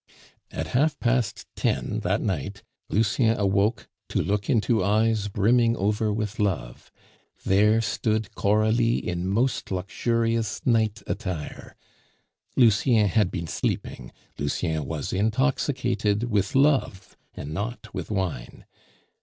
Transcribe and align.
At 0.49 0.69
half 0.69 0.99
past 0.99 1.45
ten 1.55 1.99
that 1.99 2.21
night 2.21 2.63
Lucien 2.89 3.37
awoke 3.39 3.87
to 4.09 4.23
look 4.23 4.49
into 4.49 4.83
eyes 4.83 5.27
brimming 5.27 5.77
over 5.77 6.11
with 6.11 6.39
love. 6.39 6.91
There 7.45 7.81
stood 7.81 8.33
Coralie 8.33 8.97
in 8.97 9.27
most 9.27 9.69
luxurious 9.69 10.59
night 10.65 11.03
attire. 11.05 11.75
Lucien 12.55 13.09
had 13.09 13.29
been 13.29 13.45
sleeping; 13.45 14.11
Lucien 14.39 14.85
was 14.85 15.13
intoxicated 15.13 16.23
with 16.31 16.55
love, 16.55 17.15
and 17.35 17.53
not 17.53 17.93
with 17.93 18.09
wine. 18.09 18.65